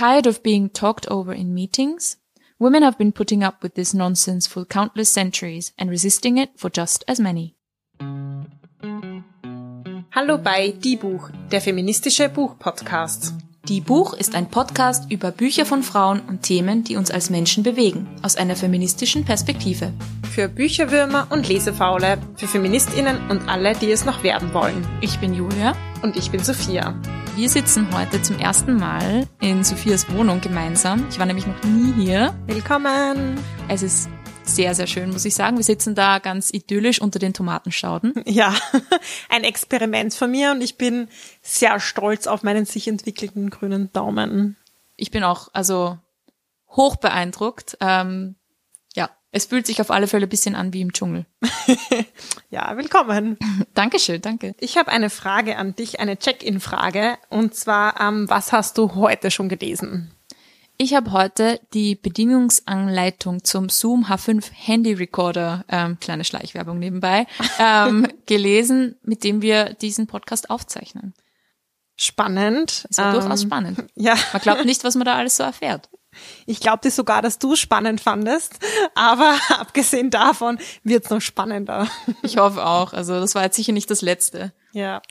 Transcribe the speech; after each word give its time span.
Tired 0.00 0.26
of 0.26 0.42
being 0.42 0.70
talked 0.70 1.06
over 1.10 1.34
in 1.34 1.52
meetings? 1.52 2.16
Women 2.58 2.82
have 2.82 2.96
been 2.96 3.12
putting 3.12 3.44
up 3.44 3.62
with 3.62 3.74
this 3.74 3.92
nonsense 3.92 4.46
for 4.46 4.64
countless 4.64 5.12
centuries 5.12 5.74
and 5.76 5.90
resisting 5.90 6.38
it 6.38 6.52
for 6.56 6.70
just 6.70 7.04
as 7.06 7.20
many. 7.20 7.54
Hallo 10.10 10.38
bei 10.38 10.72
Die 10.72 10.96
Buch, 10.96 11.28
der 11.52 11.60
feministische 11.60 12.30
Buchpodcast. 12.30 13.34
Die 13.68 13.82
Buch 13.82 14.14
ist 14.14 14.34
ein 14.34 14.48
Podcast 14.48 15.12
über 15.12 15.32
Bücher 15.32 15.66
von 15.66 15.82
Frauen 15.82 16.20
und 16.20 16.40
Themen, 16.40 16.82
die 16.82 16.96
uns 16.96 17.10
als 17.10 17.28
Menschen 17.28 17.62
bewegen, 17.62 18.08
aus 18.22 18.36
einer 18.36 18.56
feministischen 18.56 19.26
Perspektive. 19.26 19.92
Für 20.32 20.48
Bücherwürmer 20.48 21.26
und 21.28 21.46
Lesefaule, 21.46 22.16
für 22.36 22.46
Feministinnen 22.48 23.18
und 23.28 23.50
alle, 23.50 23.74
die 23.74 23.90
es 23.90 24.06
noch 24.06 24.22
werden 24.22 24.54
wollen. 24.54 24.82
Ich 25.02 25.18
bin 25.18 25.34
Julia. 25.34 25.76
Und 26.02 26.16
ich 26.16 26.30
bin 26.30 26.42
Sophia. 26.42 26.94
Wir 27.36 27.48
sitzen 27.48 27.94
heute 27.96 28.20
zum 28.20 28.38
ersten 28.38 28.76
Mal 28.76 29.26
in 29.40 29.62
Sophias 29.64 30.12
Wohnung 30.12 30.40
gemeinsam. 30.40 31.06
Ich 31.10 31.18
war 31.18 31.26
nämlich 31.26 31.46
noch 31.46 31.62
nie 31.64 31.92
hier. 31.92 32.34
Willkommen. 32.46 33.38
Es 33.68 33.82
ist 33.82 34.10
sehr, 34.42 34.74
sehr 34.74 34.86
schön, 34.86 35.10
muss 35.10 35.24
ich 35.24 35.34
sagen. 35.34 35.56
Wir 35.56 35.64
sitzen 35.64 35.94
da 35.94 36.18
ganz 36.18 36.52
idyllisch 36.52 37.00
unter 37.00 37.18
den 37.18 37.32
Tomatenstauden. 37.32 38.14
Ja, 38.26 38.54
ein 39.28 39.44
Experiment 39.44 40.12
von 40.12 40.30
mir 40.30 40.50
und 40.50 40.60
ich 40.60 40.76
bin 40.76 41.08
sehr 41.40 41.78
stolz 41.80 42.26
auf 42.26 42.42
meinen 42.42 42.66
sich 42.66 42.88
entwickelten 42.88 43.48
grünen 43.48 43.92
Daumen. 43.92 44.56
Ich 44.96 45.10
bin 45.10 45.22
auch, 45.22 45.48
also 45.52 45.98
hoch 46.68 46.96
beeindruckt. 46.96 47.78
Ähm, 47.80 48.34
es 49.32 49.46
fühlt 49.46 49.66
sich 49.66 49.80
auf 49.80 49.90
alle 49.90 50.08
Fälle 50.08 50.26
ein 50.26 50.30
bisschen 50.30 50.54
an 50.54 50.72
wie 50.72 50.80
im 50.80 50.92
Dschungel. 50.92 51.24
ja, 52.50 52.76
willkommen. 52.76 53.38
Dankeschön, 53.74 54.20
danke. 54.20 54.54
Ich 54.58 54.76
habe 54.76 54.90
eine 54.90 55.10
Frage 55.10 55.56
an 55.56 55.74
dich, 55.76 56.00
eine 56.00 56.18
Check-in-Frage. 56.18 57.16
Und 57.28 57.54
zwar, 57.54 58.00
ähm, 58.00 58.28
was 58.28 58.52
hast 58.52 58.76
du 58.76 58.94
heute 58.96 59.30
schon 59.30 59.48
gelesen? 59.48 60.10
Ich 60.78 60.94
habe 60.94 61.12
heute 61.12 61.60
die 61.74 61.94
Bedienungsanleitung 61.94 63.44
zum 63.44 63.68
Zoom 63.68 64.06
H5 64.06 64.50
Handy 64.52 64.94
Recorder, 64.94 65.64
ähm, 65.68 65.98
kleine 66.00 66.24
Schleichwerbung 66.24 66.78
nebenbei, 66.78 67.26
ähm, 67.58 68.08
gelesen, 68.26 68.96
mit 69.02 69.22
dem 69.22 69.42
wir 69.42 69.74
diesen 69.74 70.06
Podcast 70.06 70.50
aufzeichnen. 70.50 71.14
Spannend. 71.96 72.86
Ist 72.88 72.98
ja 72.98 73.12
ähm, 73.12 73.20
durchaus 73.20 73.42
spannend. 73.42 73.84
Ja. 73.94 74.16
Man 74.32 74.42
glaubt 74.42 74.64
nicht, 74.64 74.82
was 74.82 74.94
man 74.94 75.04
da 75.04 75.16
alles 75.16 75.36
so 75.36 75.42
erfährt. 75.42 75.90
Ich 76.46 76.60
glaubte 76.60 76.90
sogar, 76.90 77.22
dass 77.22 77.38
du 77.38 77.56
spannend 77.56 78.00
fandest, 78.00 78.58
aber 78.94 79.36
abgesehen 79.58 80.10
davon 80.10 80.58
wird's 80.82 81.10
noch 81.10 81.20
spannender. 81.20 81.88
Ich 82.22 82.36
hoffe 82.36 82.64
auch. 82.64 82.92
Also 82.92 83.20
das 83.20 83.34
war 83.34 83.44
jetzt 83.44 83.56
sicher 83.56 83.72
nicht 83.72 83.90
das 83.90 84.02
Letzte. 84.02 84.52
Ja. 84.72 85.02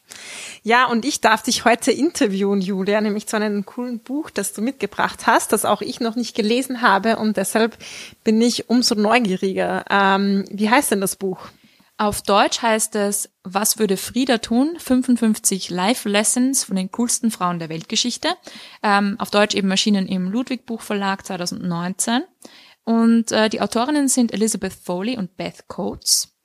Ja, 0.64 0.86
und 0.88 1.06
ich 1.06 1.22
darf 1.22 1.44
dich 1.44 1.66
heute 1.66 1.92
interviewen, 1.92 2.62
Julia, 2.62 3.02
nämlich 3.02 3.28
zu 3.28 3.36
einem 3.36 3.66
coolen 3.66 4.00
Buch, 4.00 4.30
das 4.30 4.54
du 4.54 4.62
mitgebracht 4.62 5.28
hast, 5.28 5.52
das 5.52 5.66
auch 5.66 5.82
ich 5.82 6.00
noch 6.00 6.16
nicht 6.16 6.36
gelesen 6.36 6.82
habe 6.82 7.18
und 7.18 7.36
deshalb 7.36 7.78
bin 8.24 8.42
ich 8.42 8.70
umso 8.70 8.96
neugieriger. 8.96 9.84
Ähm, 9.90 10.46
wie 10.50 10.70
heißt 10.70 10.92
denn 10.92 11.02
das 11.02 11.16
Buch? 11.16 11.50
Auf 12.00 12.22
Deutsch 12.22 12.62
heißt 12.62 12.96
es 12.96 13.30
Was 13.44 13.78
würde 13.78 13.98
Frieda 13.98 14.38
tun? 14.38 14.78
55 14.80 15.70
Life 15.70 16.08
Lessons 16.08 16.64
von 16.64 16.78
den 16.78 16.90
coolsten 16.92 17.30
Frauen 17.30 17.60
der 17.60 17.68
Weltgeschichte. 17.68 18.30
Ähm, 18.82 19.18
auf 19.20 19.32
Deutsch 19.32 19.54
eben 19.54 19.70
erschienen 19.70 20.08
im 20.08 20.32
Ludwig 20.32 20.66
Buchverlag 20.66 21.26
2019. 21.26 22.22
Und 22.86 23.34
äh, 23.34 23.50
die 23.50 23.60
Autorinnen 23.60 24.08
sind 24.08 24.34
Elizabeth 24.34 24.72
Foley 24.72 25.18
und 25.18 25.36
Beth 25.36 25.68
Coates. 25.68 26.39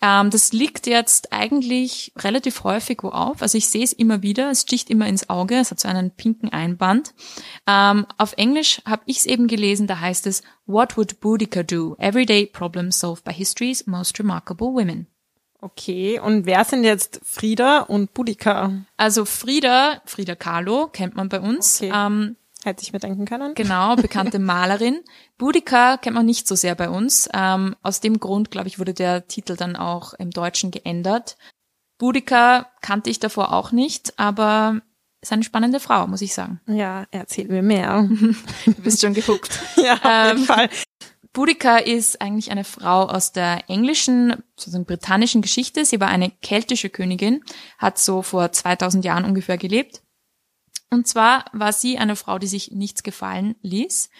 Ähm, 0.00 0.30
das 0.30 0.52
liegt 0.52 0.86
jetzt 0.86 1.32
eigentlich 1.32 2.12
relativ 2.16 2.64
häufig 2.64 3.02
wo 3.02 3.08
auf. 3.08 3.42
Also 3.42 3.58
ich 3.58 3.68
sehe 3.68 3.84
es 3.84 3.92
immer 3.92 4.22
wieder, 4.22 4.50
es 4.50 4.62
sticht 4.62 4.90
immer 4.90 5.06
ins 5.06 5.28
Auge, 5.28 5.56
es 5.56 5.70
hat 5.70 5.80
so 5.80 5.88
einen 5.88 6.10
pinken 6.10 6.50
Einband. 6.50 7.14
Ähm, 7.66 8.06
auf 8.16 8.34
Englisch 8.34 8.80
habe 8.84 9.02
ich 9.06 9.18
es 9.18 9.26
eben 9.26 9.48
gelesen, 9.48 9.86
da 9.86 10.00
heißt 10.00 10.26
es 10.26 10.42
What 10.66 10.96
would 10.96 11.20
Boudica 11.20 11.62
do? 11.62 11.96
Everyday 11.98 12.46
problems 12.46 13.00
solved 13.00 13.24
by 13.24 13.32
history's 13.32 13.86
most 13.86 14.18
remarkable 14.18 14.68
women. 14.68 15.06
Okay, 15.60 16.20
und 16.20 16.46
wer 16.46 16.64
sind 16.64 16.84
jetzt 16.84 17.20
Frieda 17.24 17.80
und 17.80 18.14
Boudica? 18.14 18.84
Also 18.96 19.24
Frieda, 19.24 20.00
Frieda 20.04 20.36
Kahlo 20.36 20.86
kennt 20.86 21.16
man 21.16 21.28
bei 21.28 21.40
uns. 21.40 21.82
Okay. 21.82 21.92
Ähm, 21.92 22.36
Hätte 22.64 22.82
ich 22.82 22.92
mir 22.92 22.98
denken 22.98 23.24
können. 23.24 23.54
Genau, 23.54 23.94
bekannte 23.94 24.38
Malerin. 24.40 25.00
Boudica 25.38 25.96
kennt 25.96 26.16
man 26.16 26.26
nicht 26.26 26.48
so 26.48 26.56
sehr 26.56 26.74
bei 26.74 26.90
uns. 26.90 27.28
Ähm, 27.32 27.76
aus 27.82 28.00
dem 28.00 28.18
Grund, 28.18 28.50
glaube 28.50 28.66
ich, 28.66 28.78
wurde 28.78 28.94
der 28.94 29.28
Titel 29.28 29.56
dann 29.56 29.76
auch 29.76 30.12
im 30.14 30.30
Deutschen 30.30 30.70
geändert. 30.70 31.36
Boudica 31.98 32.66
kannte 32.80 33.10
ich 33.10 33.20
davor 33.20 33.52
auch 33.52 33.70
nicht, 33.70 34.18
aber 34.18 34.80
ist 35.20 35.32
eine 35.32 35.44
spannende 35.44 35.80
Frau, 35.80 36.06
muss 36.06 36.22
ich 36.22 36.34
sagen. 36.34 36.60
Ja, 36.66 37.06
erzähl 37.10 37.46
mir 37.48 37.62
mehr. 37.62 38.08
du 38.66 38.72
bist 38.82 39.00
schon 39.00 39.14
gehuckt. 39.14 39.60
ja, 39.76 39.94
auf 39.94 40.26
jeden 40.28 40.38
ähm, 40.40 40.44
Fall. 40.44 40.68
Boudica 41.32 41.76
ist 41.76 42.20
eigentlich 42.20 42.50
eine 42.50 42.64
Frau 42.64 43.04
aus 43.04 43.32
der 43.32 43.68
englischen, 43.70 44.34
sozusagen 44.56 44.84
britannischen 44.84 45.42
Geschichte. 45.42 45.84
Sie 45.84 46.00
war 46.00 46.08
eine 46.08 46.30
keltische 46.30 46.90
Königin, 46.90 47.44
hat 47.78 47.98
so 47.98 48.22
vor 48.22 48.50
2000 48.50 49.04
Jahren 49.04 49.24
ungefähr 49.24 49.58
gelebt 49.58 50.02
und 50.90 51.06
zwar 51.06 51.44
war 51.52 51.72
sie 51.72 51.98
eine 51.98 52.16
Frau, 52.16 52.38
die 52.38 52.46
sich 52.46 52.70
nichts 52.70 53.02
gefallen 53.02 53.56
ließ. 53.62 54.10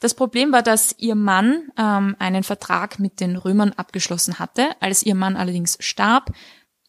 Das 0.00 0.14
Problem 0.14 0.50
war, 0.50 0.62
dass 0.62 0.94
ihr 0.98 1.14
Mann 1.14 1.70
ähm, 1.76 2.16
einen 2.18 2.42
Vertrag 2.42 2.98
mit 2.98 3.20
den 3.20 3.36
Römern 3.36 3.72
abgeschlossen 3.72 4.38
hatte. 4.38 4.70
Als 4.80 5.02
ihr 5.02 5.14
Mann 5.14 5.36
allerdings 5.36 5.76
starb, 5.80 6.32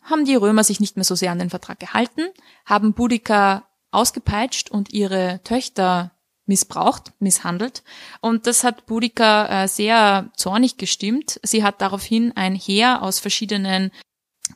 haben 0.01 0.25
die 0.25 0.35
Römer 0.35 0.63
sich 0.63 0.79
nicht 0.79 0.95
mehr 0.95 1.03
so 1.03 1.15
sehr 1.15 1.31
an 1.31 1.39
den 1.39 1.49
Vertrag 1.49 1.79
gehalten, 1.79 2.21
haben 2.65 2.93
Boudica 2.93 3.67
ausgepeitscht 3.91 4.71
und 4.71 4.93
ihre 4.93 5.41
Töchter 5.43 6.11
missbraucht, 6.45 7.13
misshandelt. 7.19 7.83
Und 8.21 8.47
das 8.47 8.63
hat 8.63 8.85
Boudica 8.85 9.63
äh, 9.63 9.67
sehr 9.67 10.31
zornig 10.35 10.77
gestimmt. 10.77 11.39
Sie 11.43 11.63
hat 11.63 11.81
daraufhin 11.81 12.35
ein 12.35 12.55
Heer 12.55 13.03
aus 13.03 13.19
verschiedenen 13.19 13.91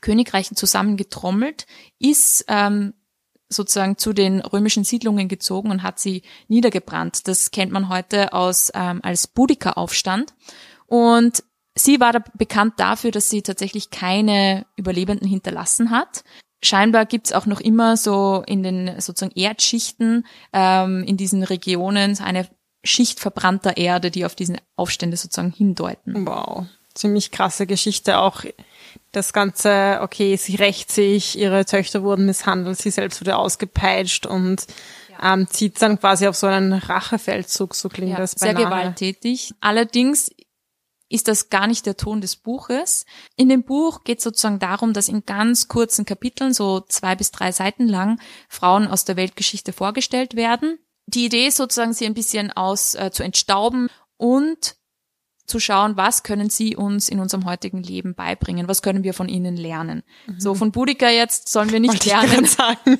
Königreichen 0.01 0.57
zusammengetrommelt, 0.57 1.67
ist 1.99 2.45
ähm, 2.47 2.93
sozusagen 3.49 3.97
zu 3.97 4.13
den 4.13 4.41
römischen 4.41 4.83
Siedlungen 4.83 5.27
gezogen 5.27 5.71
und 5.71 5.83
hat 5.83 5.99
sie 5.99 6.23
niedergebrannt. 6.47 7.27
Das 7.27 7.51
kennt 7.51 7.71
man 7.71 7.89
heute 7.89 8.33
aus 8.33 8.71
ähm, 8.73 9.01
als 9.03 9.27
Boudica-Aufstand. 9.27 10.33
Und 10.87 11.43
sie 11.75 11.99
war 11.99 12.13
da 12.13 12.23
bekannt 12.33 12.75
dafür, 12.77 13.11
dass 13.11 13.29
sie 13.29 13.41
tatsächlich 13.41 13.89
keine 13.89 14.65
Überlebenden 14.75 15.27
hinterlassen 15.27 15.91
hat. 15.91 16.23
Scheinbar 16.63 17.05
gibt's 17.05 17.31
auch 17.31 17.45
noch 17.45 17.59
immer 17.59 17.97
so 17.97 18.43
in 18.47 18.63
den 18.63 18.99
sozusagen 18.99 19.37
Erdschichten 19.37 20.25
ähm, 20.51 21.03
in 21.03 21.17
diesen 21.17 21.43
Regionen 21.43 22.17
eine 22.19 22.47
Schicht 22.83 23.19
verbrannter 23.19 23.77
Erde, 23.77 24.09
die 24.09 24.25
auf 24.25 24.35
diesen 24.35 24.57
Aufstände 24.75 25.17
sozusagen 25.17 25.51
hindeuten. 25.51 26.25
Wow, 26.25 26.65
ziemlich 26.93 27.31
krasse 27.31 27.67
Geschichte 27.67 28.17
auch 28.19 28.43
das 29.15 29.33
Ganze, 29.33 29.99
okay, 30.01 30.35
sie 30.35 30.55
rächt 30.55 30.91
sich, 30.91 31.37
ihre 31.37 31.65
Töchter 31.65 32.03
wurden 32.03 32.25
misshandelt, 32.25 32.77
sie 32.77 32.91
selbst 32.91 33.21
wurde 33.21 33.37
ausgepeitscht 33.37 34.25
und 34.25 34.65
ähm, 35.21 35.47
zieht 35.47 35.81
dann 35.81 35.99
quasi 35.99 36.27
auf 36.27 36.35
so 36.35 36.47
einen 36.47 36.73
Rachefeldzug, 36.73 37.73
so 37.75 37.89
klingt 37.89 38.11
ja, 38.11 38.17
das 38.17 38.35
beinahe. 38.35 38.57
Sehr 38.57 38.65
gewalttätig. 38.65 39.53
Allerdings 39.61 40.29
ist 41.09 41.27
das 41.27 41.49
gar 41.49 41.67
nicht 41.67 41.85
der 41.85 41.97
Ton 41.97 42.21
des 42.21 42.35
Buches. 42.35 43.05
In 43.35 43.49
dem 43.49 43.63
Buch 43.63 44.03
geht 44.03 44.17
es 44.17 44.23
sozusagen 44.23 44.59
darum, 44.59 44.93
dass 44.93 45.07
in 45.07 45.25
ganz 45.25 45.67
kurzen 45.67 46.05
Kapiteln, 46.05 46.53
so 46.53 46.81
zwei 46.81 47.15
bis 47.15 47.31
drei 47.31 47.51
Seiten 47.51 47.87
lang, 47.87 48.19
Frauen 48.49 48.87
aus 48.87 49.05
der 49.05 49.15
Weltgeschichte 49.15 49.71
vorgestellt 49.71 50.35
werden. 50.35 50.79
Die 51.05 51.25
Idee 51.25 51.47
ist 51.47 51.57
sozusagen, 51.57 51.93
sie 51.93 52.05
ein 52.05 52.15
bisschen 52.15 52.51
aus 52.51 52.95
äh, 52.95 53.11
zu 53.11 53.23
entstauben 53.23 53.89
und 54.17 54.75
zu 55.45 55.59
schauen, 55.59 55.97
was 55.97 56.23
können 56.23 56.49
sie 56.49 56.75
uns 56.75 57.09
in 57.09 57.19
unserem 57.19 57.45
heutigen 57.45 57.81
Leben 57.83 58.15
beibringen, 58.15 58.67
was 58.67 58.81
können 58.81 59.03
wir 59.03 59.13
von 59.13 59.29
ihnen 59.29 59.55
lernen. 59.55 60.03
Mhm. 60.27 60.39
So 60.39 60.55
von 60.55 60.71
Boudica 60.71 61.09
jetzt 61.09 61.49
sollen 61.49 61.71
wir 61.71 61.79
nicht 61.79 61.93
Wollte 61.93 62.09
lernen. 62.09 62.45
sagen. 62.45 62.99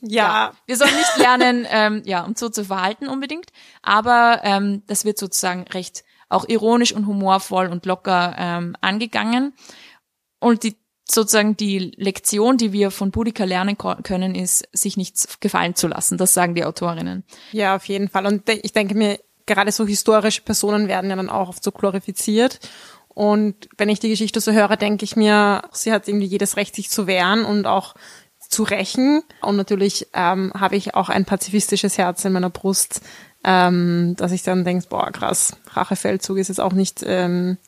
ja. 0.00 0.08
ja. 0.08 0.52
Wir 0.66 0.76
sollen 0.76 0.96
nicht 0.96 1.16
lernen, 1.18 1.66
ähm, 1.70 2.02
ja, 2.06 2.24
um 2.24 2.34
so 2.34 2.48
zu 2.48 2.64
verhalten 2.64 3.08
unbedingt, 3.08 3.50
aber 3.82 4.40
ähm, 4.44 4.82
das 4.86 5.04
wird 5.04 5.18
sozusagen 5.18 5.62
recht 5.62 6.04
auch 6.28 6.48
ironisch 6.48 6.92
und 6.92 7.06
humorvoll 7.06 7.68
und 7.68 7.86
locker 7.86 8.34
ähm, 8.38 8.76
angegangen. 8.80 9.54
Und 10.40 10.64
die 10.64 10.76
sozusagen 11.08 11.56
die 11.56 11.92
Lektion, 11.96 12.56
die 12.56 12.72
wir 12.72 12.90
von 12.90 13.10
Boudica 13.10 13.44
lernen 13.44 13.78
können, 13.78 14.34
ist, 14.34 14.68
sich 14.72 14.96
nichts 14.96 15.38
gefallen 15.40 15.76
zu 15.76 15.86
lassen. 15.86 16.18
Das 16.18 16.34
sagen 16.34 16.54
die 16.54 16.64
Autorinnen. 16.64 17.24
Ja, 17.52 17.76
auf 17.76 17.84
jeden 17.86 18.08
Fall. 18.08 18.26
Und 18.26 18.48
ich 18.48 18.72
denke 18.72 18.94
mir, 18.94 19.18
gerade 19.46 19.72
so 19.72 19.86
historische 19.86 20.42
Personen 20.42 20.88
werden 20.88 21.10
ja 21.10 21.16
dann 21.16 21.30
auch 21.30 21.48
oft 21.48 21.64
so 21.64 21.72
glorifiziert. 21.72 22.60
Und 23.08 23.68
wenn 23.78 23.88
ich 23.88 24.00
die 24.00 24.10
Geschichte 24.10 24.40
so 24.40 24.52
höre, 24.52 24.76
denke 24.76 25.04
ich 25.04 25.16
mir, 25.16 25.62
sie 25.72 25.92
hat 25.92 26.06
irgendwie 26.06 26.26
jedes 26.26 26.56
Recht, 26.56 26.74
sich 26.74 26.90
zu 26.90 27.06
wehren 27.06 27.44
und 27.44 27.66
auch 27.66 27.94
zu 28.48 28.62
rächen. 28.62 29.22
Und 29.40 29.56
natürlich 29.56 30.08
ähm, 30.12 30.52
habe 30.54 30.76
ich 30.76 30.94
auch 30.94 31.08
ein 31.08 31.24
pazifistisches 31.24 31.98
Herz 31.98 32.24
in 32.24 32.32
meiner 32.32 32.50
Brust, 32.50 33.00
ähm, 33.42 34.14
dass 34.18 34.32
ich 34.32 34.42
dann 34.42 34.64
denke, 34.64 34.86
boah, 34.88 35.10
krass, 35.12 35.56
Rachefeldzug 35.72 36.38
ist 36.38 36.48
jetzt 36.48 36.60
auch 36.60 36.72
nicht 36.72 37.02
ähm, 37.06 37.58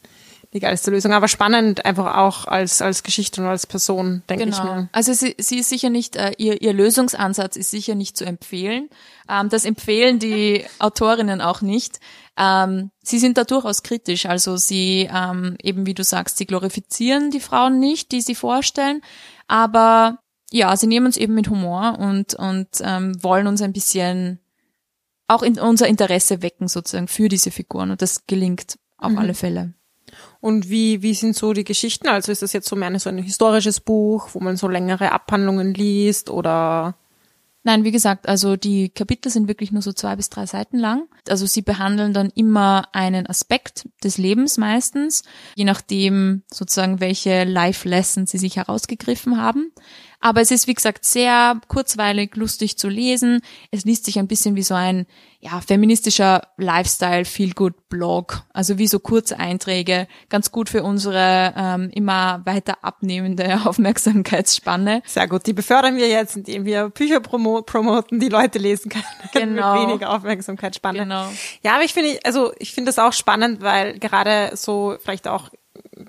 die 0.52 0.60
geilste 0.60 0.90
Lösung. 0.90 1.12
Aber 1.12 1.28
spannend 1.28 1.84
einfach 1.84 2.16
auch 2.16 2.46
als, 2.46 2.80
als 2.80 3.02
Geschichte 3.02 3.40
und 3.40 3.48
als 3.48 3.66
Person, 3.66 4.22
denke 4.28 4.44
genau. 4.44 4.56
ich 4.56 4.62
mir. 4.64 4.88
Also 4.92 5.12
sie, 5.12 5.34
sie 5.38 5.58
ist 5.58 5.68
sicher 5.68 5.90
nicht, 5.90 6.16
äh, 6.16 6.32
ihr, 6.38 6.62
ihr 6.62 6.72
Lösungsansatz 6.72 7.56
ist 7.56 7.70
sicher 7.70 7.94
nicht 7.94 8.16
zu 8.16 8.24
empfehlen. 8.24 8.88
Ähm, 9.28 9.48
das 9.48 9.64
empfehlen 9.64 10.18
die 10.18 10.64
Autorinnen 10.78 11.40
auch 11.40 11.60
nicht. 11.60 12.00
Ähm, 12.36 12.90
sie 13.02 13.18
sind 13.18 13.36
da 13.36 13.44
durchaus 13.44 13.82
kritisch. 13.82 14.26
Also 14.26 14.56
sie, 14.56 15.08
ähm, 15.12 15.56
eben 15.62 15.86
wie 15.86 15.94
du 15.94 16.04
sagst, 16.04 16.38
sie 16.38 16.46
glorifizieren 16.46 17.30
die 17.30 17.40
Frauen 17.40 17.78
nicht, 17.78 18.12
die 18.12 18.22
sie 18.22 18.34
vorstellen. 18.34 19.02
Aber 19.48 20.18
ja, 20.50 20.74
sie 20.76 20.86
nehmen 20.86 21.08
es 21.08 21.16
eben 21.18 21.34
mit 21.34 21.50
Humor 21.50 21.98
und, 21.98 22.34
und 22.34 22.68
ähm, 22.80 23.22
wollen 23.22 23.46
uns 23.46 23.60
ein 23.60 23.72
bisschen 23.72 24.40
auch 25.26 25.42
in 25.42 25.58
unser 25.58 25.86
Interesse 25.86 26.40
wecken 26.40 26.68
sozusagen 26.68 27.06
für 27.06 27.28
diese 27.28 27.50
Figuren. 27.50 27.90
Und 27.90 28.00
das 28.00 28.26
gelingt 28.26 28.78
auf 28.96 29.12
mhm. 29.12 29.18
alle 29.18 29.34
Fälle. 29.34 29.74
Und 30.40 30.70
wie, 30.70 31.02
wie 31.02 31.14
sind 31.14 31.36
so 31.36 31.52
die 31.52 31.64
Geschichten? 31.64 32.08
Also 32.08 32.32
ist 32.32 32.42
das 32.42 32.52
jetzt 32.52 32.68
so 32.68 32.76
mehr 32.76 32.98
so 32.98 33.08
ein 33.08 33.18
historisches 33.18 33.80
Buch, 33.80 34.30
wo 34.32 34.40
man 34.40 34.56
so 34.56 34.68
längere 34.68 35.12
Abhandlungen 35.12 35.74
liest 35.74 36.30
oder? 36.30 36.96
Nein, 37.64 37.84
wie 37.84 37.90
gesagt, 37.90 38.28
also 38.28 38.56
die 38.56 38.88
Kapitel 38.88 39.30
sind 39.30 39.48
wirklich 39.48 39.72
nur 39.72 39.82
so 39.82 39.92
zwei 39.92 40.16
bis 40.16 40.30
drei 40.30 40.46
Seiten 40.46 40.78
lang. 40.78 41.08
Also 41.28 41.44
sie 41.44 41.60
behandeln 41.60 42.14
dann 42.14 42.30
immer 42.34 42.88
einen 42.92 43.26
Aspekt 43.26 43.88
des 44.02 44.16
Lebens 44.16 44.56
meistens, 44.56 45.22
je 45.54 45.64
nachdem 45.64 46.44
sozusagen, 46.50 47.00
welche 47.00 47.44
Life-Lessons 47.44 48.30
sie 48.30 48.38
sich 48.38 48.56
herausgegriffen 48.56 49.40
haben. 49.40 49.72
Aber 50.20 50.40
es 50.40 50.50
ist, 50.50 50.66
wie 50.66 50.74
gesagt, 50.74 51.04
sehr 51.04 51.60
kurzweilig, 51.68 52.34
lustig 52.34 52.76
zu 52.76 52.88
lesen. 52.88 53.40
Es 53.70 53.84
liest 53.84 54.04
sich 54.04 54.18
ein 54.18 54.26
bisschen 54.26 54.56
wie 54.56 54.62
so 54.62 54.74
ein, 54.74 55.06
ja, 55.40 55.60
feministischer 55.60 56.42
Lifestyle, 56.56 57.24
feel 57.24 57.52
good 57.52 57.88
Blog. 57.88 58.42
Also 58.52 58.78
wie 58.78 58.88
so 58.88 58.98
Kurzeinträge. 58.98 60.08
Ganz 60.28 60.50
gut 60.50 60.68
für 60.68 60.82
unsere 60.82 61.54
ähm, 61.56 61.90
immer 61.94 62.42
weiter 62.44 62.78
abnehmende 62.82 63.60
Aufmerksamkeitsspanne. 63.64 65.02
Sehr 65.06 65.28
gut. 65.28 65.46
Die 65.46 65.52
befördern 65.52 65.96
wir 65.96 66.08
jetzt, 66.08 66.36
indem 66.36 66.64
wir 66.64 66.90
Bücher 66.90 67.20
promo 67.20 67.62
promoten, 67.62 68.18
die 68.18 68.28
Leute 68.28 68.58
lesen 68.58 68.90
können. 68.90 69.04
Genau. 69.32 69.74
Mit 69.74 69.88
weniger 69.88 70.10
Aufmerksamkeitsspanne. 70.10 71.00
Genau. 71.00 71.28
Ja, 71.62 71.74
aber 71.74 71.84
ich 71.84 71.92
finde, 71.92 72.18
also 72.24 72.52
ich 72.58 72.72
finde 72.72 72.88
das 72.88 72.98
auch 72.98 73.12
spannend, 73.12 73.60
weil 73.60 73.98
gerade 73.98 74.56
so 74.56 74.96
vielleicht 75.00 75.28
auch 75.28 75.50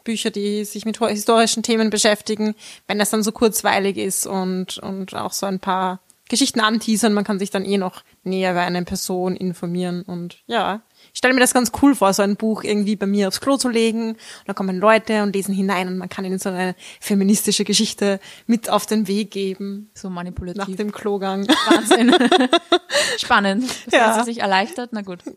Bücher, 0.09 0.31
die 0.31 0.65
sich 0.65 0.85
mit 0.85 0.97
historischen 0.97 1.61
Themen 1.61 1.91
beschäftigen, 1.91 2.56
wenn 2.88 2.97
das 2.97 3.11
dann 3.11 3.21
so 3.21 3.31
kurzweilig 3.31 3.97
ist 3.97 4.25
und, 4.25 4.79
und 4.79 5.13
auch 5.13 5.33
so 5.33 5.45
ein 5.45 5.59
paar 5.59 6.00
Geschichten 6.29 6.61
anteasern, 6.61 7.13
man 7.13 7.23
kann 7.23 7.38
sich 7.38 7.51
dann 7.51 7.63
eh 7.63 7.77
noch 7.77 8.03
näher 8.23 8.56
bei 8.56 8.61
einer 8.61 8.83
Person 8.83 9.35
informieren 9.35 10.01
und 10.01 10.39
ja, 10.47 10.81
ich 11.12 11.18
stelle 11.18 11.34
mir 11.34 11.40
das 11.40 11.54
ganz 11.54 11.72
cool 11.81 11.96
vor, 11.96 12.13
so 12.13 12.22
ein 12.22 12.36
Buch 12.36 12.63
irgendwie 12.63 12.96
bei 12.96 13.06
mir 13.06 13.28
aufs 13.28 13.42
Klo 13.42 13.57
zu 13.57 13.69
legen. 13.69 14.12
Und 14.12 14.18
dann 14.46 14.56
kommen 14.56 14.78
Leute 14.78 15.24
und 15.24 15.36
lesen 15.36 15.54
hinein 15.54 15.88
und 15.88 15.98
man 15.98 16.10
kann 16.10 16.25
ihnen 16.25 16.40
so 16.40 16.50
eine 16.50 16.75
feministische 17.00 17.63
Geschichte 17.63 18.19
mit 18.46 18.69
auf 18.69 18.86
den 18.86 19.07
Weg 19.07 19.31
geben. 19.31 19.90
So 19.94 20.10
manipulativ. 20.10 20.68
Nach 20.68 20.75
dem 20.75 20.92
Klogang. 20.92 21.48
Wahnsinn. 21.48 22.16
Spannend. 23.18 23.66
Das 23.86 23.94
ja. 23.94 24.16
heißt, 24.16 24.25
sich 24.25 24.40
erleichtert. 24.40 24.90
Na 24.94 25.01
gut. 25.01 25.19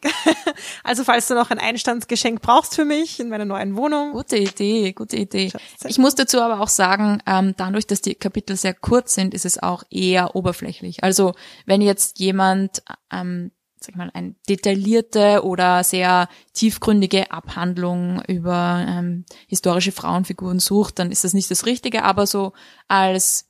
Also 0.85 1.05
falls 1.05 1.29
du 1.29 1.35
noch 1.35 1.51
ein 1.51 1.59
Einstandsgeschenk 1.59 2.41
brauchst 2.43 2.75
für 2.75 2.85
mich 2.85 3.21
in 3.21 3.29
meiner 3.29 3.45
neuen 3.45 3.77
Wohnung. 3.77 4.13
Gute 4.13 4.37
Idee, 4.37 4.93
gute 4.93 5.17
Idee. 5.17 5.53
Ich 5.85 5.99
muss 5.99 6.15
dazu 6.15 6.41
aber 6.41 6.61
auch 6.61 6.69
sagen, 6.69 7.23
ähm, 7.27 7.55
dadurch, 7.57 7.87
dass 7.87 8.01
die 8.01 8.15
Kapitel 8.15 8.57
sehr 8.57 8.75
kurz 8.75 9.15
sind, 9.15 9.35
ist 9.35 9.45
es 9.45 9.63
auch 9.63 9.85
eher 9.91 10.35
oberflächlich. 10.35 11.03
Also 11.03 11.35
wenn 11.67 11.81
jetzt 11.81 12.19
jemand 12.19 12.83
ähm, 13.11 13.53
sag 13.83 13.91
ich 13.91 13.97
mal, 13.97 14.11
eine 14.15 14.35
detaillierte 14.49 15.45
oder 15.45 15.85
sehr 15.85 16.29
tiefgründige 16.53 17.31
Abhandlung 17.31 18.23
über 18.27 18.85
ähm, 18.89 19.25
historische 19.49 19.93
Frauenfiguren 19.93 20.59
sucht, 20.59 20.99
dann 20.99 21.11
ist 21.11 21.25
das 21.25 21.35
nicht 21.35 21.51
das 21.51 21.67
Richtige, 21.67 22.05
aber 22.05 22.27
so 22.27 22.53
als 22.89 23.49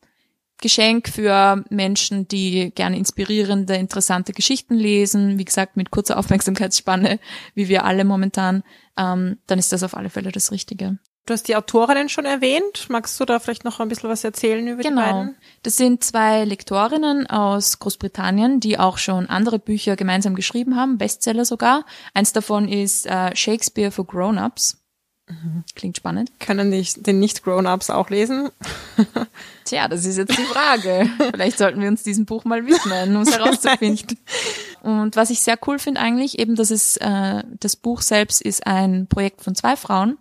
Geschenk 0.63 1.09
für 1.09 1.65
Menschen, 1.69 2.29
die 2.29 2.73
gerne 2.75 2.97
inspirierende, 2.97 3.75
interessante 3.75 4.33
Geschichten 4.33 4.75
lesen, 4.75 5.39
wie 5.39 5.45
gesagt, 5.45 5.77
mit 5.77 5.91
kurzer 5.91 6.19
Aufmerksamkeitsspanne, 6.19 7.19
wie 7.55 7.69
wir 7.69 7.85
alle 7.85 8.05
momentan, 8.05 8.63
ähm, 8.97 9.39
dann 9.47 9.59
ist 9.59 9.73
das 9.73 9.83
auf 9.83 9.97
alle 9.97 10.09
Fälle 10.09 10.33
das 10.33 10.53
Richtige. 10.53 10.99
Du 11.25 11.35
hast 11.35 11.47
die 11.47 11.55
Autorinnen 11.55 12.09
schon 12.09 12.25
erwähnt. 12.25 12.87
Magst 12.89 13.19
du 13.21 13.25
da 13.25 13.39
vielleicht 13.39 13.65
noch 13.65 13.79
ein 13.79 13.89
bisschen 13.89 14.11
was 14.11 14.25
erzählen 14.25 14.67
über 14.67 14.83
genau. 14.83 15.01
die 15.01 15.13
beiden? 15.13 15.37
Das 15.63 15.77
sind 15.77 16.03
zwei 16.03 16.45
Lektorinnen 16.45 17.29
aus 17.29 17.79
Großbritannien, 17.79 18.59
die 18.59 18.77
auch 18.79 18.99
schon 18.99 19.29
andere 19.29 19.61
Bücher 19.61 19.95
gemeinsam 19.95 20.35
geschrieben 20.35 20.75
haben, 20.75 20.99
Bestseller 20.99 21.45
sogar. 21.45 21.87
Eins 22.13 22.33
davon 22.33 22.69
ist 22.69 23.07
äh, 23.07 23.37
Shakespeare 23.37 23.93
for 23.93 24.05
Grown-ups. 24.05 24.83
Mhm. 25.29 25.63
Klingt 25.77 25.97
spannend. 25.97 26.33
Können 26.41 26.73
die, 26.73 26.83
den 26.83 27.21
Nicht-Grown-ups 27.21 27.91
auch 27.91 28.11
lesen? 28.11 28.51
Tja, 29.65 29.87
das 29.87 30.05
ist 30.05 30.17
jetzt 30.17 30.37
die 30.37 30.43
Frage. 30.43 31.09
Vielleicht 31.31 31.57
sollten 31.57 31.81
wir 31.81 31.87
uns 31.87 32.03
diesem 32.03 32.27
Buch 32.27 32.45
mal 32.45 32.67
widmen, 32.67 33.15
um 33.15 33.23
es 33.23 33.33
herauszufinden. 33.33 34.19
Und 34.83 35.15
was 35.15 35.31
ich 35.31 35.41
sehr 35.41 35.57
cool 35.69 35.79
finde 35.79 36.01
eigentlich, 36.01 36.41
eben, 36.41 36.57
dass 36.57 36.73
es 36.73 36.97
äh, 36.97 37.45
das 37.61 37.77
Buch 37.77 38.03
selbst 38.03 38.43
ist 38.43 38.67
ein 38.67 39.07
Projekt 39.07 39.43
von 39.43 39.55
zwei 39.55 39.77
Frauen 39.77 40.19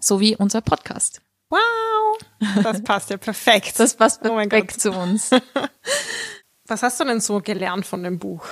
so 0.00 0.20
wie 0.20 0.36
unser 0.36 0.60
Podcast. 0.60 1.20
Wow, 1.48 2.18
das 2.62 2.82
passt 2.84 3.10
ja 3.10 3.16
perfekt. 3.16 3.78
Das 3.78 3.94
passt 3.94 4.20
oh 4.24 4.34
perfekt 4.34 4.74
oh 4.76 4.80
zu 4.80 4.92
uns. 4.92 5.30
Was 6.66 6.82
hast 6.82 7.00
du 7.00 7.04
denn 7.04 7.20
so 7.20 7.40
gelernt 7.40 7.84
von 7.84 8.02
dem 8.02 8.18
Buch? 8.18 8.46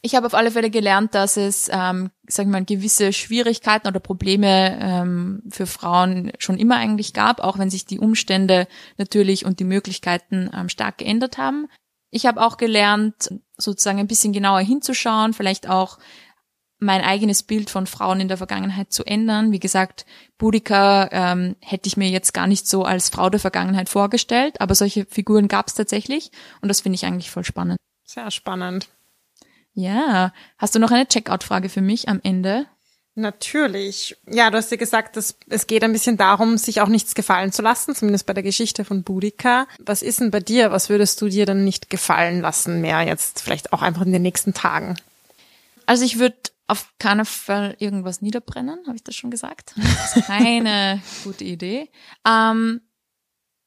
Ich 0.00 0.14
habe 0.14 0.26
auf 0.26 0.34
alle 0.34 0.50
Fälle 0.50 0.68
gelernt, 0.68 1.14
dass 1.14 1.38
es, 1.38 1.68
ähm, 1.72 2.10
sagen 2.26 2.50
wir 2.50 2.58
mal, 2.58 2.64
gewisse 2.64 3.12
Schwierigkeiten 3.14 3.88
oder 3.88 4.00
Probleme 4.00 4.78
ähm, 4.78 5.42
für 5.48 5.66
Frauen 5.66 6.30
schon 6.38 6.58
immer 6.58 6.76
eigentlich 6.76 7.14
gab, 7.14 7.40
auch 7.40 7.58
wenn 7.58 7.70
sich 7.70 7.86
die 7.86 7.98
Umstände 7.98 8.68
natürlich 8.98 9.46
und 9.46 9.60
die 9.60 9.64
Möglichkeiten 9.64 10.50
ähm, 10.54 10.68
stark 10.68 10.98
geändert 10.98 11.38
haben. 11.38 11.68
Ich 12.10 12.26
habe 12.26 12.42
auch 12.42 12.58
gelernt, 12.58 13.30
sozusagen 13.56 13.98
ein 13.98 14.06
bisschen 14.06 14.34
genauer 14.34 14.60
hinzuschauen, 14.60 15.32
vielleicht 15.32 15.70
auch 15.70 15.98
mein 16.84 17.00
eigenes 17.00 17.42
Bild 17.42 17.70
von 17.70 17.86
Frauen 17.86 18.20
in 18.20 18.28
der 18.28 18.36
Vergangenheit 18.36 18.92
zu 18.92 19.04
ändern. 19.04 19.52
Wie 19.52 19.58
gesagt, 19.58 20.06
Boudica 20.38 21.08
ähm, 21.10 21.56
hätte 21.60 21.86
ich 21.86 21.96
mir 21.96 22.08
jetzt 22.08 22.34
gar 22.34 22.46
nicht 22.46 22.68
so 22.68 22.84
als 22.84 23.08
Frau 23.08 23.30
der 23.30 23.40
Vergangenheit 23.40 23.88
vorgestellt, 23.88 24.60
aber 24.60 24.74
solche 24.74 25.06
Figuren 25.06 25.48
gab 25.48 25.68
es 25.68 25.74
tatsächlich 25.74 26.30
und 26.60 26.68
das 26.68 26.82
finde 26.82 26.96
ich 26.96 27.06
eigentlich 27.06 27.30
voll 27.30 27.44
spannend. 27.44 27.78
Sehr 28.04 28.30
spannend. 28.30 28.88
Ja, 29.72 30.32
hast 30.58 30.74
du 30.74 30.78
noch 30.78 30.92
eine 30.92 31.08
Checkout-Frage 31.08 31.68
für 31.68 31.80
mich 31.80 32.08
am 32.08 32.20
Ende? 32.22 32.66
Natürlich. 33.16 34.16
Ja, 34.28 34.50
du 34.50 34.58
hast 34.58 34.72
ja 34.72 34.76
gesagt, 34.76 35.16
dass 35.16 35.36
es 35.48 35.68
geht 35.68 35.84
ein 35.84 35.92
bisschen 35.92 36.16
darum, 36.16 36.58
sich 36.58 36.80
auch 36.80 36.88
nichts 36.88 37.14
gefallen 37.14 37.52
zu 37.52 37.62
lassen, 37.62 37.94
zumindest 37.94 38.26
bei 38.26 38.34
der 38.34 38.42
Geschichte 38.42 38.84
von 38.84 39.04
Boudica. 39.04 39.68
Was 39.78 40.02
ist 40.02 40.20
denn 40.20 40.32
bei 40.32 40.40
dir? 40.40 40.72
Was 40.72 40.88
würdest 40.88 41.20
du 41.22 41.28
dir 41.28 41.46
dann 41.46 41.64
nicht 41.64 41.90
gefallen 41.90 42.40
lassen 42.40 42.80
mehr 42.80 43.02
jetzt, 43.02 43.40
vielleicht 43.40 43.72
auch 43.72 43.82
einfach 43.82 44.02
in 44.02 44.12
den 44.12 44.22
nächsten 44.22 44.52
Tagen? 44.52 44.96
Also 45.86 46.04
ich 46.04 46.18
würde 46.18 46.36
auf 46.66 46.92
keinen 46.98 47.24
Fall 47.24 47.76
irgendwas 47.78 48.22
niederbrennen, 48.22 48.86
habe 48.86 48.96
ich 48.96 49.04
das 49.04 49.14
schon 49.14 49.30
gesagt? 49.30 49.74
Das 49.76 50.16
ist 50.16 50.26
keine 50.26 51.02
gute 51.22 51.44
Idee. 51.44 51.90
Ähm, 52.26 52.80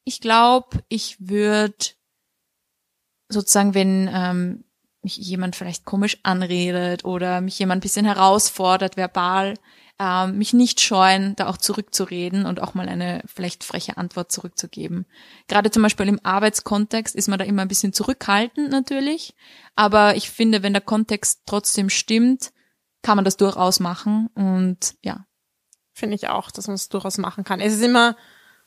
ich 0.04 0.20
glaube, 0.20 0.82
ich 0.88 1.16
würde 1.20 1.74
sozusagen, 3.28 3.74
wenn 3.74 4.10
ähm, 4.12 4.64
mich 5.02 5.16
jemand 5.16 5.54
vielleicht 5.54 5.84
komisch 5.84 6.18
anredet 6.22 7.04
oder 7.04 7.40
mich 7.40 7.58
jemand 7.58 7.78
ein 7.78 7.82
bisschen 7.82 8.06
herausfordert, 8.06 8.96
verbal, 8.96 9.54
ähm, 10.00 10.38
mich 10.38 10.52
nicht 10.52 10.80
scheuen, 10.80 11.34
da 11.36 11.48
auch 11.48 11.56
zurückzureden 11.56 12.46
und 12.46 12.60
auch 12.60 12.74
mal 12.74 12.88
eine 12.88 13.22
vielleicht 13.26 13.64
freche 13.64 13.96
Antwort 13.96 14.32
zurückzugeben. 14.32 15.06
Gerade 15.46 15.70
zum 15.70 15.82
Beispiel 15.82 16.08
im 16.08 16.20
Arbeitskontext 16.24 17.14
ist 17.14 17.28
man 17.28 17.38
da 17.38 17.44
immer 17.44 17.62
ein 17.62 17.68
bisschen 17.68 17.92
zurückhaltend 17.92 18.70
natürlich, 18.70 19.34
aber 19.76 20.16
ich 20.16 20.30
finde, 20.30 20.62
wenn 20.62 20.72
der 20.72 20.82
Kontext 20.82 21.42
trotzdem 21.46 21.90
stimmt, 21.90 22.52
kann 23.02 23.16
man 23.16 23.24
das 23.24 23.36
durchaus 23.36 23.80
machen 23.80 24.28
und 24.34 24.96
ja. 25.02 25.24
Finde 25.92 26.14
ich 26.14 26.28
auch, 26.28 26.52
dass 26.52 26.68
man 26.68 26.74
es 26.74 26.88
durchaus 26.88 27.18
machen 27.18 27.42
kann. 27.42 27.60
Es 27.60 27.72
ist 27.72 27.82
immer, 27.82 28.16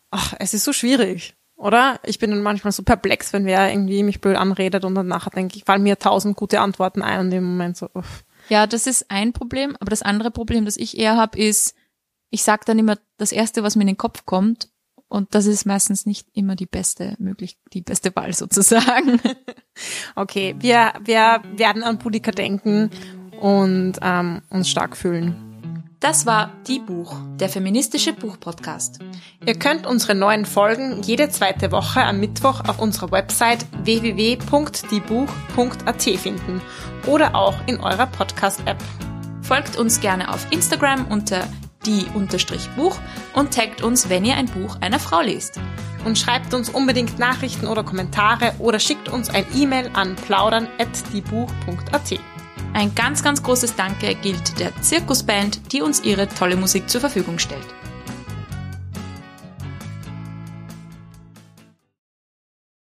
ach, 0.09 0.33
es 0.39 0.53
ist 0.53 0.65
so 0.65 0.73
schwierig, 0.73 1.35
oder? 1.55 2.00
Ich 2.03 2.19
bin 2.19 2.31
dann 2.31 2.41
manchmal 2.41 2.73
so 2.73 2.83
perplex, 2.83 3.31
wenn 3.31 3.45
wer 3.45 3.71
irgendwie 3.71 4.03
mich 4.03 4.19
blöd 4.19 4.35
anredet 4.35 4.83
und 4.83 4.95
dann 4.95 5.07
nachher 5.07 5.29
denke 5.29 5.55
ich, 5.55 5.63
fallen 5.63 5.83
mir 5.83 5.97
tausend 5.97 6.35
gute 6.35 6.59
Antworten 6.59 7.01
ein 7.01 7.21
und 7.21 7.31
im 7.31 7.45
Moment 7.45 7.77
so, 7.77 7.88
uff. 7.93 8.25
Ja, 8.50 8.67
das 8.67 8.85
ist 8.85 9.09
ein 9.09 9.31
Problem, 9.31 9.77
aber 9.79 9.91
das 9.91 10.01
andere 10.01 10.31
Problem, 10.31 10.65
das 10.65 10.75
ich 10.75 10.97
eher 10.97 11.15
habe, 11.15 11.39
ist, 11.39 11.73
ich 12.31 12.43
sage 12.43 12.63
dann 12.65 12.79
immer 12.79 12.97
das 13.17 13.31
Erste, 13.31 13.63
was 13.63 13.75
mir 13.75 13.83
in 13.83 13.88
den 13.88 13.97
Kopf 13.97 14.25
kommt 14.25 14.69
und 15.07 15.35
das 15.35 15.45
ist 15.45 15.65
meistens 15.65 16.05
nicht 16.05 16.27
immer 16.33 16.55
die 16.55 16.65
beste 16.65 17.15
möglich, 17.19 17.57
die 17.73 17.81
beste 17.81 18.15
Wahl 18.15 18.33
sozusagen. 18.33 19.21
Okay, 20.15 20.53
wir, 20.59 20.93
wir 21.01 21.41
werden 21.55 21.81
an 21.81 21.97
Budika 21.97 22.31
denken 22.31 22.91
und 23.41 23.95
ähm, 24.01 24.41
uns 24.50 24.69
stark 24.69 24.95
fühlen. 24.95 25.36
Das 26.00 26.25
war 26.25 26.50
Die 26.65 26.79
Buch, 26.79 27.15
der 27.39 27.48
feministische 27.48 28.13
Buchpodcast. 28.13 28.98
Ihr 29.45 29.53
könnt 29.53 29.86
unsere 29.86 30.15
neuen 30.15 30.45
Folgen 30.45 31.03
jede 31.03 31.29
zweite 31.29 31.71
Woche 31.71 32.03
am 32.03 32.19
Mittwoch 32.19 32.62
auf 32.67 32.79
unserer 32.79 33.12
Website 33.12 33.67
www.diebuch.at 33.83 36.01
finden 36.01 36.60
oder 37.05 37.36
auch 37.36 37.53
in 37.67 37.79
eurer 37.81 38.07
Podcast-App. 38.07 38.81
Folgt 39.43 39.77
uns 39.77 40.00
gerne 40.00 40.33
auf 40.33 40.48
Instagram 40.50 41.05
unter 41.05 41.48
die-buch 41.86 42.98
und 43.33 43.53
taggt 43.53 43.83
uns, 43.83 44.10
wenn 44.10 44.25
ihr 44.25 44.36
ein 44.36 44.48
Buch 44.48 44.77
einer 44.81 45.00
Frau 45.00 45.21
lest. 45.21 45.60
Und 46.03 46.17
schreibt 46.17 46.55
uns 46.55 46.69
unbedingt 46.69 47.19
Nachrichten 47.19 47.67
oder 47.67 47.83
Kommentare 47.83 48.55
oder 48.57 48.79
schickt 48.79 49.07
uns 49.07 49.29
ein 49.29 49.45
E-Mail 49.53 49.91
an 49.93 50.15
plaudern.diebuch.at. 50.15 52.19
Ein 52.74 52.96
ganz, 52.96 53.22
ganz 53.22 53.44
großes 53.44 53.75
Danke 53.75 54.16
gilt 54.16 54.60
der 54.60 54.74
Zirkusband, 54.82 55.74
die 55.74 55.82
uns 55.82 56.04
ihre 56.04 56.28
tolle 56.28 56.56
Musik 56.56 56.90
zur 56.90 57.01
Verfügung 57.01 57.38
stellt. 57.38 57.68